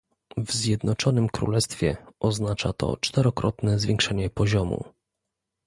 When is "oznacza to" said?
2.19-2.97